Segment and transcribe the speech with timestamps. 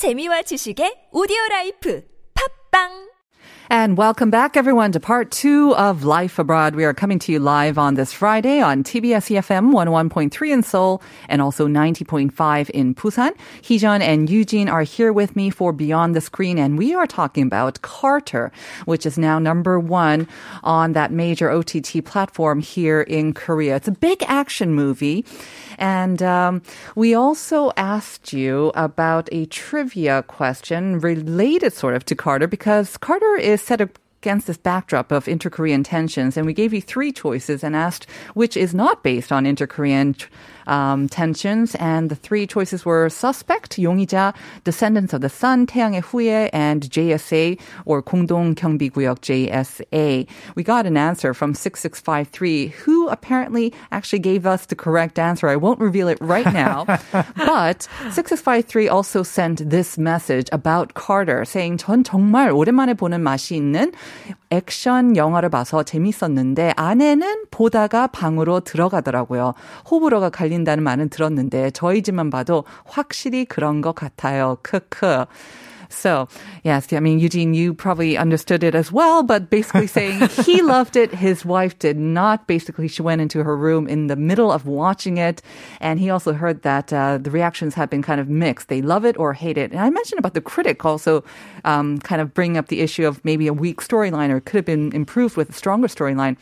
[0.00, 2.00] 재미와 지식의 오디오 라이프.
[2.32, 3.09] 팝빵
[3.72, 6.74] And welcome back, everyone, to part two of Life Abroad.
[6.74, 11.00] We are coming to you live on this Friday on TBS EFM 101.3 in Seoul
[11.28, 13.30] and also 90.5 in Busan.
[13.62, 17.44] Heejun and Eugene are here with me for Beyond the Screen, and we are talking
[17.44, 18.50] about Carter,
[18.86, 20.26] which is now number one
[20.64, 23.76] on that major OTT platform here in Korea.
[23.76, 25.24] It's a big action movie.
[25.78, 26.62] And um,
[26.96, 33.36] we also asked you about a trivia question related sort of to Carter because Carter
[33.36, 36.36] is set against this backdrop of inter-Korean tensions.
[36.36, 40.14] And we gave you three choices and asked which is not based on inter-Korean
[40.69, 41.75] um, tensions.
[41.75, 44.33] And the three choices were Suspect, 용의자,
[44.63, 50.27] Descendants of the Sun, 태양의 후예, and JSA, or 공동경비구역 JSA.
[50.55, 55.47] We got an answer from 6653, who apparently actually gave us the correct answer.
[55.47, 56.85] I won't reveal it right now.
[57.35, 63.91] but 6653 also sent this message about Carter, saying, 전 정말 오랜만에 보는 맛이 있는
[64.49, 69.53] 액션 영화를 봐서 재밌었는데 아내는 보다가 방으로 들어가더라고요.
[69.89, 74.57] 호불호가 갈린 다는 말은 들었는데 저희 집만 봐도 확실히 그런 것 같아요.
[74.61, 75.25] 크크.
[75.89, 76.27] So,
[76.63, 80.95] yes, I mean, Eugene, you probably understood it as well, but basically saying he loved
[80.95, 82.47] it, his wife did not.
[82.47, 85.41] Basically, she went into her room in the middle of watching it,
[85.79, 88.67] and he also heard that uh, the reactions have been kind of mixed.
[88.67, 89.71] They love it or hate it.
[89.71, 91.23] And I mentioned about the critic also
[91.63, 94.65] um, kind of bringing up the issue of maybe a weak storyline or could have
[94.65, 96.37] been improved with a stronger storyline.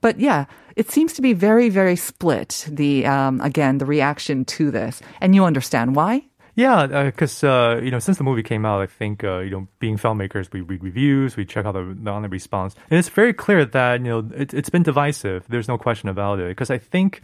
[0.00, 0.46] But yeah,
[0.77, 2.65] it seems to be very, very split.
[2.69, 6.23] The um, again, the reaction to this, and you understand why.
[6.53, 9.49] Yeah, because uh, uh, you know, since the movie came out, I think uh, you
[9.49, 13.09] know, being filmmakers, we read reviews, we check out the, the online response, and it's
[13.09, 15.45] very clear that you know it, it's been divisive.
[15.49, 16.47] There's no question about it.
[16.49, 17.21] Because I think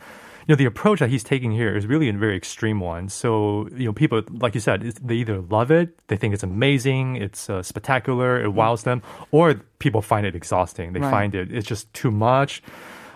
[0.47, 3.07] you know the approach that he's taking here is really a very extreme one.
[3.09, 7.17] So you know, people like you said, they either love it, they think it's amazing,
[7.17, 10.93] it's uh, spectacular, it wows them, or people find it exhausting.
[10.93, 11.11] They right.
[11.11, 12.63] find it it's just too much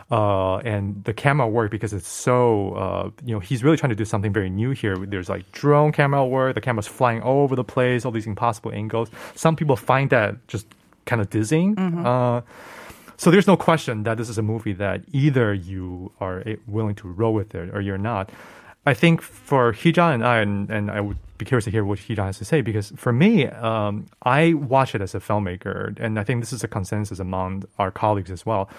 [0.09, 3.95] uh, and the camera work because it's so uh, you know he's really trying to
[3.95, 4.95] do something very new here.
[4.95, 8.71] There's like drone camera work, the camera's flying all over the place, all these impossible
[8.71, 9.09] angles.
[9.35, 10.65] Some people find that just
[11.05, 11.75] kind of dizzying.
[11.75, 12.05] Mm-hmm.
[12.05, 12.41] Uh,
[13.17, 17.07] so there's no question that this is a movie that either you are willing to
[17.07, 18.29] roll with it or you're not.
[18.85, 21.99] I think for Heejun and I, and, and I would be curious to hear what
[21.99, 26.17] Heejun has to say because for me, um, I watch it as a filmmaker, and
[26.17, 28.69] I think this is a consensus among our colleagues as well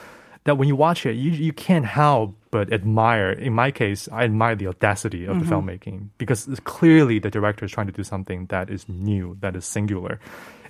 [0.45, 3.31] that when you watch it, you, you can't help but admire.
[3.31, 5.49] In my case, I admire the audacity of mm-hmm.
[5.49, 9.55] the filmmaking because clearly the director is trying to do something that is new, that
[9.57, 10.19] is singular.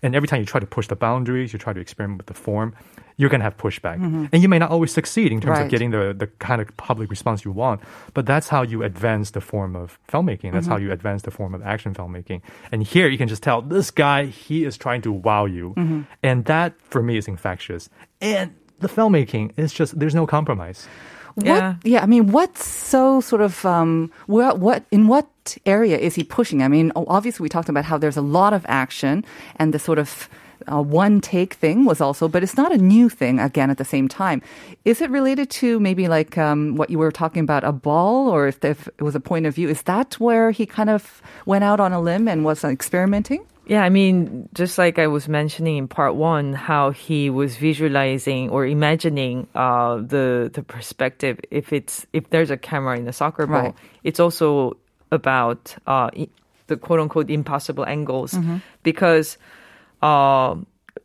[0.03, 2.35] And every time you try to push the boundaries, you try to experiment with the
[2.35, 2.75] form,
[3.17, 3.99] you're going to have pushback.
[3.99, 4.27] Mm-hmm.
[4.31, 5.65] And you may not always succeed in terms right.
[5.65, 7.81] of getting the, the kind of public response you want,
[8.15, 10.53] but that's how you advance the form of filmmaking.
[10.53, 10.73] That's mm-hmm.
[10.73, 12.43] how you advance the form of action filmmaking.
[12.71, 15.75] And here you can just tell this guy, he is trying to wow you.
[15.77, 16.03] Mm-hmm.
[16.23, 17.91] And that, for me, is infectious.
[18.21, 20.87] And the filmmaking is just there's no compromise.
[21.35, 21.75] What, yeah.
[21.85, 25.29] yeah, I mean, what's so sort of um, what what in what
[25.67, 26.63] area is he pushing?
[26.63, 29.25] I mean, obviously we talked about how there's a lot of action
[29.57, 30.29] and the sort of
[30.71, 33.85] uh, one take thing was also, but it's not a new thing again at the
[33.85, 34.43] same time.
[34.85, 38.49] Is it related to maybe like um, what you were talking about, a ball, or
[38.49, 39.69] if, if it was a point of view?
[39.69, 43.47] Is that where he kind of went out on a limb and was experimenting?
[43.69, 48.49] Yeah, I mean, just like I was mentioning in part one, how he was visualizing
[48.49, 51.39] or imagining uh, the the perspective.
[51.51, 53.75] If it's if there's a camera in a soccer ball, right.
[54.05, 54.79] it's also
[55.13, 56.11] about uh,
[56.69, 58.59] the quote unquote impossible angles mm-hmm.
[58.83, 59.37] because
[60.03, 60.55] uh,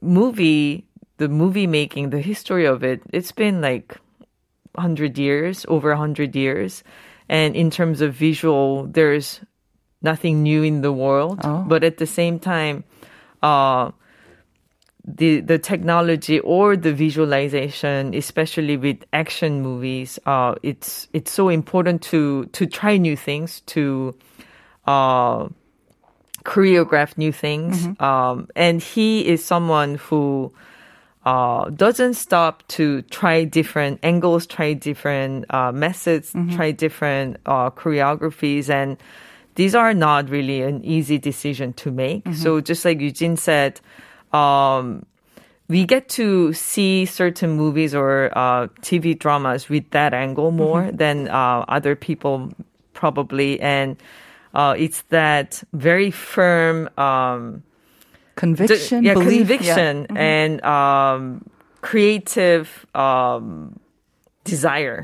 [0.01, 0.85] movie
[1.17, 3.97] the movie making the history of it it's been like
[4.75, 6.83] 100 years over 100 years
[7.29, 9.39] and in terms of visual there's
[10.03, 11.39] nothing new in the world.
[11.43, 11.63] Oh.
[11.67, 12.83] But at the same time,
[13.41, 13.91] uh,
[15.05, 22.01] the the technology or the visualization, especially with action movies, uh, it's it's so important
[22.03, 24.15] to to try new things, to
[24.85, 25.47] uh,
[26.45, 27.87] choreograph new things.
[27.87, 28.03] Mm-hmm.
[28.03, 30.53] Um, and he is someone who
[31.25, 36.55] uh, doesn't stop to try different angles, try different uh, methods, mm-hmm.
[36.55, 38.97] try different uh, choreographies, and
[39.55, 42.23] these are not really an easy decision to make.
[42.23, 42.41] Mm-hmm.
[42.41, 43.79] So just like Eugene said,
[44.31, 45.05] um,
[45.67, 50.97] we get to see certain movies or uh, TV dramas with that angle more mm-hmm.
[50.97, 52.51] than uh, other people
[52.93, 53.97] probably, and
[54.53, 57.63] uh, it's that very firm um,
[58.35, 60.07] conviction, d- yeah, belief, conviction, yeah.
[60.07, 60.17] Mm-hmm.
[60.17, 61.49] and um,
[61.81, 63.79] creative um,
[64.43, 65.03] desire.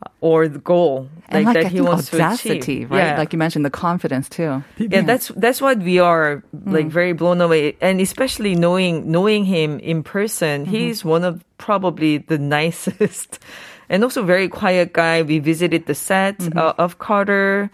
[0.00, 2.90] Mm-hmm or the goal and like, like, that I he wants audacity, to achieve.
[2.90, 2.98] right?
[2.98, 3.18] Yeah.
[3.18, 4.62] Like you mentioned, the confidence too.
[4.78, 9.78] yeah, that's that's what we are like very blown away, and especially knowing knowing him
[9.80, 13.38] in person, he's one of probably the nicest
[13.88, 15.22] and also very quiet guy.
[15.22, 17.70] We visited the set uh, of Carter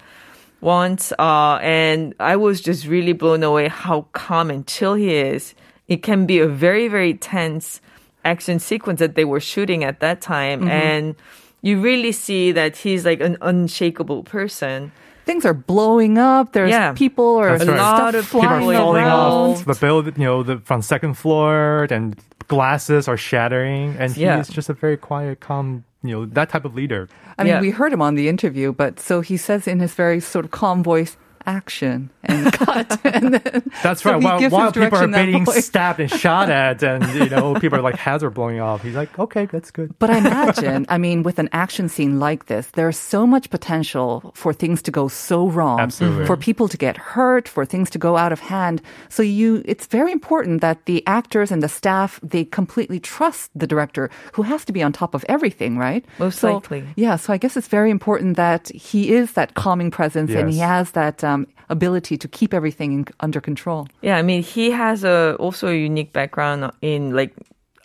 [0.60, 5.54] once, uh, and I was just really blown away how calm and chill he is.
[5.88, 7.80] It can be a very very tense
[8.24, 11.16] action sequence that they were shooting at that time, and
[11.64, 14.92] you really see that he's like an unshakable person.
[15.24, 16.52] Things are blowing up.
[16.52, 16.92] There's Yeah.
[16.92, 18.02] people or That's stuff right.
[18.04, 19.56] lot of People are flying falling around.
[19.56, 22.14] off the building, you know, the, from second floor, and
[22.48, 24.36] glasses are shattering, and Yeah.
[24.36, 27.08] he's just a very quiet, calm, you know, that type of leader.
[27.38, 27.60] I mean, Yeah.
[27.62, 30.50] we heard him on the interview, but so he says in his very sort of
[30.50, 32.98] calm voice, action and cut.
[33.04, 34.22] and then, That's so right.
[34.22, 35.64] While, while people are being voice.
[35.66, 38.82] stabbed and shot at, and you know, people are like heads are blowing off.
[38.82, 39.94] He's like, okay, that's good.
[39.98, 44.32] But I imagine, I mean, with an action scene like this, there's so much potential
[44.34, 45.80] for things to go so wrong.
[45.80, 46.26] Absolutely.
[46.26, 48.80] For people to get hurt, for things to go out of hand.
[49.08, 53.66] So you, it's very important that the actors and the staff, they completely trust the
[53.66, 56.04] director who has to be on top of everything, right?
[56.18, 56.84] Most So, likely.
[56.96, 57.16] Yeah.
[57.16, 60.92] So I guess it's very important that he is that calming presence and he has
[60.92, 61.33] that um,
[61.68, 63.86] ability to keep everything in, under control.
[64.02, 67.32] Yeah, I mean, he has a also a unique background in like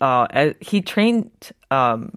[0.00, 1.30] uh he trained
[1.70, 2.12] um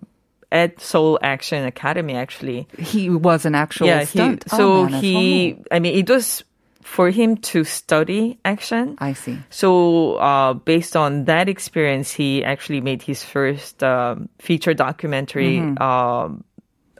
[0.52, 2.68] at Seoul Action Academy actually.
[2.78, 4.44] He was an actual yeah, stunt.
[4.44, 5.58] he Oh, so man, he.
[5.72, 6.44] I mean, it was
[6.84, 8.96] for him to study action.
[9.00, 9.40] I see.
[9.50, 15.82] So, uh, based on that experience, he actually made his first um, feature documentary, Mm-hmm.
[15.82, 16.44] um,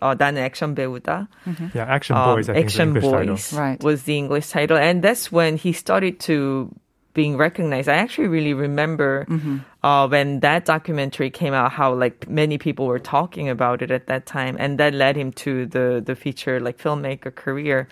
[0.03, 1.29] uh, 나는 액션 배우다.
[1.75, 2.49] Yeah, Action Um, Boys.
[2.49, 3.35] I think Action is the English title.
[3.35, 3.83] Boys Right.
[3.83, 6.71] was the English title, and that's when he started to
[7.15, 7.89] being recognized.
[7.89, 9.57] I actually really remember Mm-hmm.
[9.83, 14.07] uh, when that documentary came out, how like many people were talking about it at
[14.07, 17.89] that time, and that led him to the the feature like filmmaker career.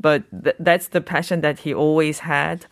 [0.00, 2.66] But th- that's the passion that he always had,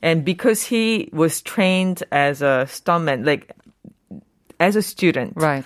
[0.00, 3.50] and because he was trained as a stuntman, like
[4.60, 5.64] as a student, Right.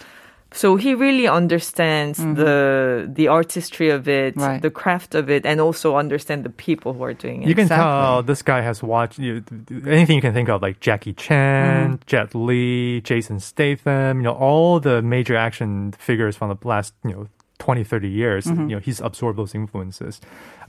[0.52, 4.42] so he really understands the the artistry of it, Mm-hmm.
[4.42, 4.62] Right.
[4.62, 7.50] the craft of it, and also understand the people who are doing it.
[7.50, 7.84] You can Exactly.
[7.84, 9.44] tell this guy has watched you,
[9.86, 12.06] anything you can think of, like Jackie Chan, Mm.
[12.06, 17.12] Jet Li, Jason Statham, you know, all the major action figures from the last, you
[17.12, 17.28] know,
[17.60, 18.46] 20, 30 years.
[18.46, 18.70] Mm-hmm.
[18.70, 20.22] You know, he's absorbed those influences.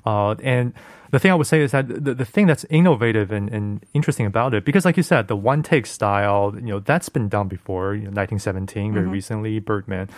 [0.06, 0.72] Uh, and
[1.10, 4.26] the thing I would say is that the, the thing that's innovative and, and interesting
[4.26, 7.48] about it, because like you said, the one take style, you know, that's been done
[7.48, 10.08] before, you know, 1917, very recently, Birdman.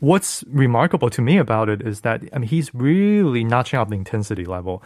[0.00, 3.96] What's remarkable to me about it is that, I mean, he's really notching up the
[3.96, 4.82] intensity level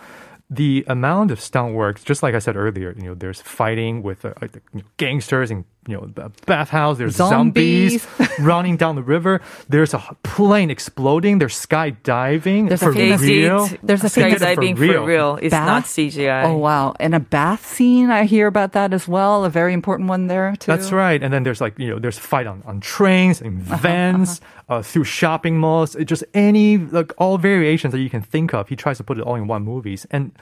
[0.51, 4.27] the amount of stunt work, just like I said earlier, you know, there's fighting with
[4.27, 6.99] uh, you know, gangsters and you know, the bathhouse.
[6.99, 8.39] There's zombies, Zombies.
[8.41, 9.41] running down the river.
[9.69, 11.39] There's a plane exploding.
[11.39, 13.69] There's skydiving There's a for famous- They real.
[13.83, 15.39] There's a They did it skydiving for real.
[15.43, 16.45] It's not CGI.
[16.45, 16.95] Oh wow!
[17.01, 19.45] And a bath scene, I hear about that as well.
[19.45, 20.71] A very important one there too.
[20.71, 21.21] That's right.
[21.23, 24.83] And then there's like, you know, there's a fight on, on trains and vans, uh,
[24.83, 25.97] through shopping malls.
[25.97, 28.69] It just any, like all variations that you can think of.
[28.69, 30.07] He tries to put it all in one movies.
[30.11, 30.33] And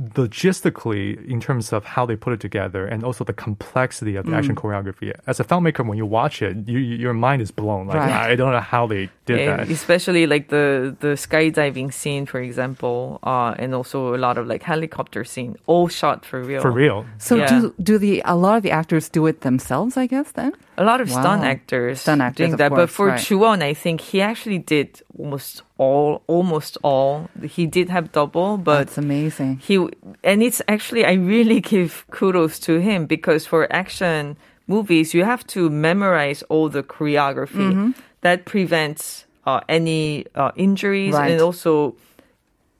[0.00, 4.34] logistically, in terms of how they put it together and also the complexity of the
[4.34, 4.60] action Mm.
[4.62, 7.86] choreography, as a filmmaker, when you watch it, you, you- your mind is blown.
[7.86, 8.30] Like, Right.
[8.32, 9.70] I don't know how they did Yeah, that.
[9.70, 14.62] especially like the the skydiving scene, for example, uh, and also a lot of like
[14.62, 16.60] helicopter scene, all shot for real.
[16.62, 17.04] For real.
[17.18, 17.46] So Yeah.
[17.52, 19.96] do do the a lot of the actors do it themselves?
[19.96, 20.52] I guess then.
[20.78, 23.20] A lot of stunt actors Stunt actors, doing of that, but for right.
[23.20, 24.88] Joo Won, I think he actually did
[25.18, 27.28] almost all, almost all.
[27.56, 29.52] He did have double, but That's amazing.
[29.68, 29.76] he
[30.22, 35.42] and it's actually I really give kudos to him because for action movies you have
[35.54, 37.90] to memorize all the choreography Mm-hmm.
[38.20, 41.30] that prevents uh, any uh, injuries Right.
[41.32, 41.96] and also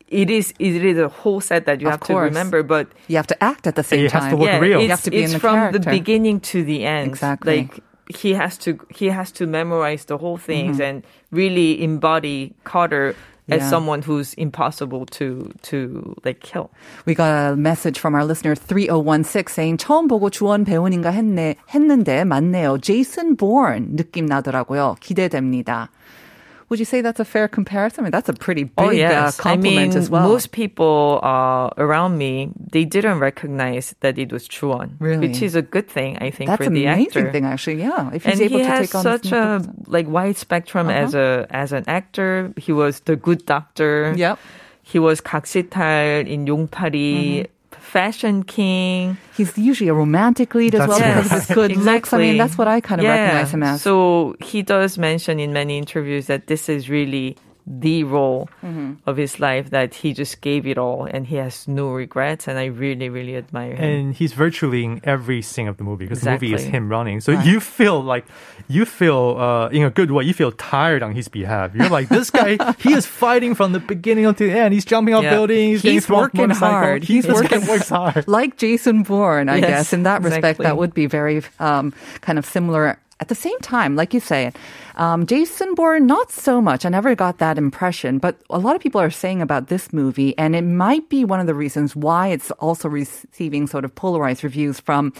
[0.09, 3.17] it is it is a whole set that you Of have to remember but You
[3.17, 4.07] have to act at the same time.
[4.07, 4.79] it has to look yeah, real.
[4.79, 7.07] It's, You have to be it's in the from the beginning to the end.
[7.09, 7.57] Exactly.
[7.65, 7.75] Like
[8.10, 10.84] he has to he has to memorize the whole things Mm-hmm.
[10.84, 13.16] and really embody Carter
[13.50, 13.70] as Yeah.
[13.70, 16.70] someone who's impossible to to like kill.
[17.06, 22.24] We got a message from our listener 3016 saying 처음 보고 주원 배우인가 했네 했는데
[22.26, 22.80] 맞네요.
[22.82, 24.96] 제이슨 보른 느낌 나더라고요.
[25.00, 25.90] 기대됩니다.
[26.71, 28.03] Would you say that's a fair comparison?
[28.03, 29.41] I mean, that's a pretty oh, big oh, yes.
[29.41, 30.23] uh, compliment I mean, as well.
[30.23, 35.27] Most people uh, around me they didn't recognize that it was Joo Won, really?
[35.27, 37.03] which is a good thing I think that's for the actor.
[37.03, 37.81] That's an amazing thing, actually.
[37.81, 40.89] Yeah, if he's and able he to has take on such a like wide spectrum
[40.89, 40.99] uh-huh.
[40.99, 42.55] as a as an actor.
[42.57, 44.15] He was the good doctor.
[44.17, 44.39] Yep.
[44.83, 47.51] He was Kaksital in Yongpari.
[47.51, 47.60] Mm-hmm
[47.91, 49.17] fashion king.
[49.37, 51.23] He's usually a romantic lead as That's well right.
[51.23, 52.13] because of his good looks.
[52.13, 53.17] I mean, that's what I kind of Yeah.
[53.21, 53.83] recognize him as.
[53.83, 57.37] So he does mention in many interviews that this is really
[57.67, 58.95] the role Mm-hmm.
[59.07, 62.59] of his life that he just gave it all and he has no regrets and
[62.59, 63.85] I really really admire him.
[63.85, 67.21] and he's virtually in every scene of the movie because the movie is him running.
[67.21, 68.25] So you feel like
[68.69, 70.25] you feel uh, in a good way.
[70.25, 71.75] You feel tired on his behalf.
[71.75, 72.59] You're like this guy.
[72.79, 74.75] he is fighting from the beginning until the end.
[74.75, 75.31] He's jumping off Yeah.
[75.35, 75.83] buildings.
[75.83, 77.05] He's getting thrown off working hard.
[77.05, 78.27] He's He's working works hard.
[78.29, 79.93] like Jason Bourne, I Yes, guess.
[79.93, 80.65] In that respect, exactly.
[80.65, 82.99] that would be very um, kind of similar.
[83.21, 84.51] At the same time, like you say,
[84.97, 86.87] um, Jason Bourne, not so much.
[86.87, 90.37] I never got that impression, but a lot of people are saying about this movie,
[90.39, 94.43] and it might be one of the reasons why it's also receiving sort of polarized
[94.43, 95.13] reviews from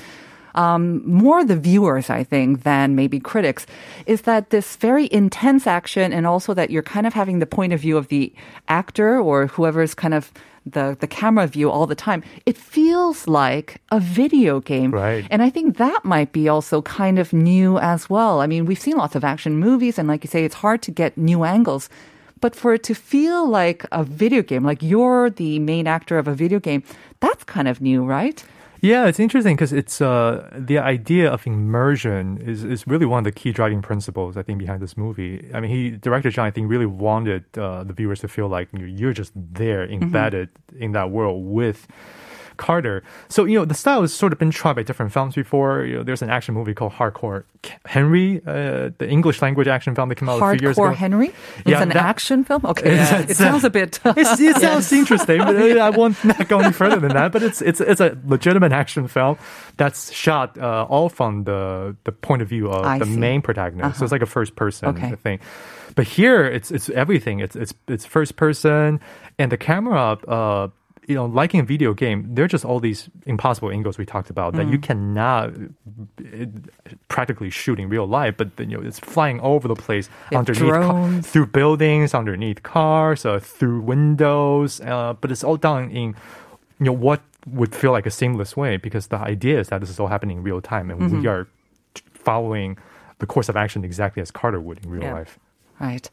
[0.55, 3.67] um, more the viewers, I think, than maybe critics,
[4.07, 7.73] is that this very intense action and also that you're kind of having the point
[7.73, 8.33] of view of the
[8.69, 10.33] actor or whoever's kind of
[10.67, 12.23] the, the camera view all the time.
[12.47, 14.91] It feels like a video game.
[14.91, 15.27] Right.
[15.31, 18.41] And I think that might be also kind of new as well.
[18.41, 20.91] I mean, we've seen lots of action movies, and like you say, it's hard to
[20.91, 21.89] get new angles.
[22.41, 26.27] But for it to feel like a video game, like you're the main actor of
[26.27, 26.83] a video game,
[27.21, 28.43] that's kind of new, right?
[28.83, 33.25] Yeah, it's interesting because it's uh, the idea of immersion is, is really one of
[33.25, 35.51] the key driving principles I think behind this movie.
[35.53, 38.69] I mean, he director Jung I think really wanted uh, the viewers to feel like
[38.73, 41.87] you're, you're just there, embedded in that world with
[42.61, 43.03] Carter.
[43.29, 45.83] So you know the style has sort of been tried by different films before.
[45.85, 47.43] You know, there's an action movie called Hardcore
[47.87, 50.89] Henry, uh, the English language action film that came out a few years ago.
[50.89, 51.29] Hardcore Henry?
[51.59, 52.65] It's Yeah, an that- action film?
[52.67, 52.95] Okay.
[52.95, 53.99] Yeah, it sounds a bit.
[54.05, 57.33] It sounds interesting, but uh, I won't not go any further than that.
[57.33, 59.37] But it's it's it's a legitimate action film
[59.77, 63.17] that's shot uh, all from the the point of view of I the see.
[63.17, 63.99] main protagonist.
[63.99, 65.17] So it's like a first person Okay.
[65.17, 65.41] thing.
[65.97, 67.41] But here, it's it's everything.
[67.41, 69.01] It's it's it's first person,
[69.39, 70.19] and the camera.
[70.29, 70.69] Uh,
[71.09, 74.31] you know, liking a video game, there are just all these impossible angles we talked
[74.31, 74.83] about that you Mm.
[74.83, 76.47] cannot uh,
[77.09, 78.35] practically shoot in real life.
[78.37, 83.25] But you know, it's flying all over the place underneath ca- through buildings, underneath cars,
[83.25, 84.81] uh, through windows.
[84.81, 86.15] Uh, but it's all done in
[86.79, 89.91] you know what would feel like a seamless way because the idea is that this
[89.91, 91.21] is all happening in real time and Mm-hmm.
[91.23, 91.49] we are
[92.15, 92.77] following
[93.19, 95.15] the course of action exactly as Carter would in real Yeah.
[95.15, 95.39] life.
[95.81, 96.11] Right.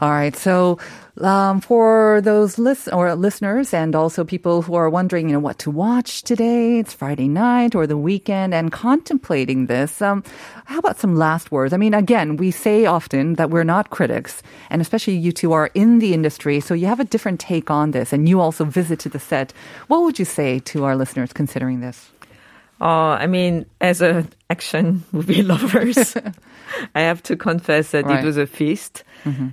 [0.00, 0.34] All right.
[0.34, 0.78] So,
[1.20, 5.58] um, for those list or listeners and also people who are wondering, you know, what
[5.58, 10.24] to watch today, it's Friday night or the weekend and contemplating this, um,
[10.64, 11.74] how about some last words?
[11.74, 15.70] I mean, again, we say often that we're not critics and especially you two are
[15.74, 16.58] in the industry.
[16.60, 19.52] So you have a different take on this and you also visited the set.
[19.88, 22.10] What would you say to our listeners considering this?
[22.80, 26.16] Uh, I mean, as an action movie lovers,
[26.94, 28.16] I have to confess that Right.
[28.16, 28.24] Mm-hmm.
[28.24, 29.04] it was a feast,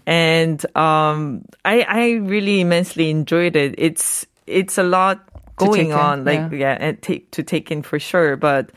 [0.05, 3.75] and um, I I really immensely enjoyed it.
[3.77, 6.57] It's it's a lot going take in, on, like yeah.
[6.57, 8.71] yeah, and take to take in for sure, but.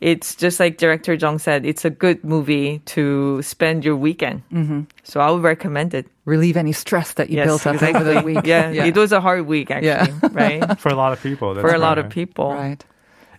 [0.00, 4.40] It's just like director Jung said, it's a good movie to spend your weekend.
[4.50, 4.88] Mm-hmm.
[5.04, 6.08] So I would recommend it.
[6.24, 8.40] Relieve any stress that you Yes, built up over the week.
[8.46, 10.28] Yeah, it was a hard week actually, Yeah.
[10.32, 10.80] right?
[10.80, 11.52] For a lot of people.
[11.52, 12.54] That's For a lot of people.
[12.54, 12.82] Right.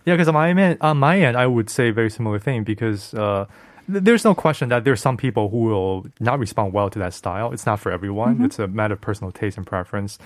[0.04, 2.64] Yeah, because on my end, on my end, I would say a very similar thing
[2.64, 3.46] because uh,
[3.90, 7.14] th- there's no question that there's some people who will not respond well to that
[7.14, 7.52] style.
[7.52, 8.34] It's not for everyone.
[8.34, 8.44] Mm-hmm.
[8.46, 10.18] It's a matter of personal taste and preference.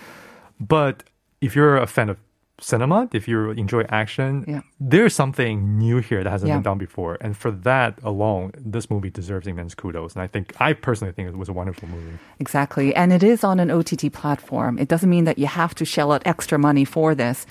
[0.60, 1.02] But
[1.40, 2.16] if you're a fan of
[2.58, 4.62] cinema, if you enjoy action, Yeah.
[4.80, 6.56] there's something new here that hasn't Yeah.
[6.56, 7.18] been done before.
[7.20, 10.14] And for that alone, this movie deserves immense kudos.
[10.14, 12.16] And I think, I personally think it was a wonderful movie.
[12.40, 12.94] Exactly.
[12.96, 14.78] And it is on an OTT platform.
[14.78, 17.44] It doesn't mean that you have to shell out extra money for this.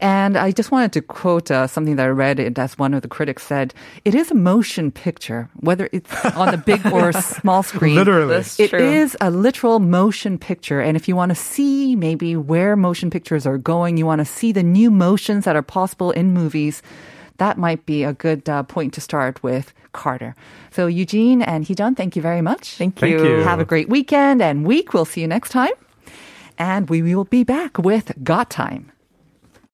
[0.00, 3.02] And I just wanted to quote uh, something that I read it as one of
[3.02, 3.74] the critics said.
[4.04, 7.96] It is a motion picture, whether it's on the big or small screen.
[7.96, 8.34] Literally.
[8.36, 8.78] That's It true.
[8.80, 10.80] is a literal motion picture.
[10.80, 14.24] And if you want to see maybe where motion pictures are going, you want to
[14.24, 16.82] see the new motions that are possible in movies,
[17.36, 20.34] that might be a good uh, point to start with Carter.
[20.70, 22.76] So Eugene and Heejun, thank you very much.
[22.76, 23.24] Thank Thank you.
[23.38, 23.42] you.
[23.42, 24.94] Have a great weekend and week.
[24.94, 25.72] We'll see you next time.
[26.58, 28.89] And we will be back with Got Time.